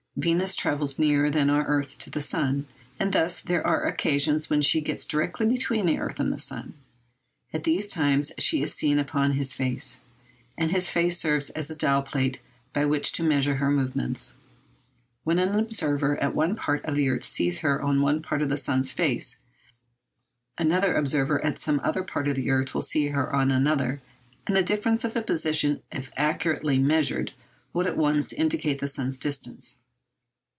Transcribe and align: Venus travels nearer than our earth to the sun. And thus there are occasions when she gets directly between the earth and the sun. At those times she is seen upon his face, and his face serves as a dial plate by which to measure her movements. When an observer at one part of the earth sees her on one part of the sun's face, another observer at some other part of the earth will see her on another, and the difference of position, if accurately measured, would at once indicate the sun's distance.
Venus 0.17 0.57
travels 0.57 0.99
nearer 0.99 1.29
than 1.29 1.49
our 1.49 1.65
earth 1.67 1.97
to 1.99 2.09
the 2.09 2.21
sun. 2.21 2.67
And 2.99 3.13
thus 3.13 3.39
there 3.39 3.65
are 3.65 3.85
occasions 3.87 4.49
when 4.49 4.61
she 4.61 4.81
gets 4.81 5.05
directly 5.05 5.45
between 5.45 5.85
the 5.85 5.99
earth 5.99 6.19
and 6.19 6.33
the 6.33 6.37
sun. 6.37 6.73
At 7.53 7.63
those 7.63 7.87
times 7.87 8.33
she 8.37 8.61
is 8.61 8.73
seen 8.73 8.99
upon 8.99 9.31
his 9.31 9.53
face, 9.53 10.01
and 10.57 10.69
his 10.69 10.89
face 10.91 11.17
serves 11.17 11.49
as 11.51 11.69
a 11.69 11.75
dial 11.77 12.03
plate 12.03 12.41
by 12.73 12.83
which 12.83 13.13
to 13.13 13.23
measure 13.23 13.55
her 13.55 13.71
movements. 13.71 14.35
When 15.23 15.39
an 15.39 15.57
observer 15.57 16.21
at 16.21 16.35
one 16.35 16.57
part 16.57 16.83
of 16.83 16.95
the 16.95 17.07
earth 17.07 17.23
sees 17.23 17.59
her 17.59 17.81
on 17.81 18.01
one 18.01 18.21
part 18.21 18.41
of 18.41 18.49
the 18.49 18.57
sun's 18.57 18.91
face, 18.91 19.39
another 20.57 20.93
observer 20.93 21.43
at 21.43 21.57
some 21.57 21.79
other 21.85 22.03
part 22.03 22.27
of 22.27 22.35
the 22.35 22.49
earth 22.49 22.73
will 22.73 22.81
see 22.81 23.07
her 23.07 23.33
on 23.33 23.49
another, 23.49 24.01
and 24.45 24.57
the 24.57 24.61
difference 24.63 25.05
of 25.05 25.25
position, 25.25 25.81
if 25.89 26.11
accurately 26.17 26.77
measured, 26.77 27.31
would 27.71 27.87
at 27.87 27.97
once 27.97 28.33
indicate 28.33 28.79
the 28.79 28.89
sun's 28.89 29.17
distance. 29.17 29.77